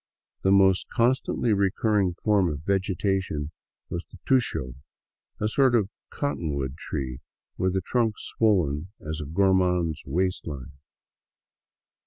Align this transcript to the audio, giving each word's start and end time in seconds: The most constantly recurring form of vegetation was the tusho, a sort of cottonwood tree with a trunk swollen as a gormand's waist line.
The 0.41 0.51
most 0.51 0.87
constantly 0.89 1.53
recurring 1.53 2.15
form 2.23 2.49
of 2.49 2.63
vegetation 2.65 3.51
was 3.87 4.03
the 4.03 4.17
tusho, 4.25 4.73
a 5.39 5.47
sort 5.47 5.75
of 5.75 5.89
cottonwood 6.09 6.75
tree 6.75 7.19
with 7.55 7.75
a 7.75 7.81
trunk 7.81 8.15
swollen 8.17 8.87
as 8.99 9.21
a 9.21 9.27
gormand's 9.27 10.01
waist 10.07 10.47
line. 10.47 10.71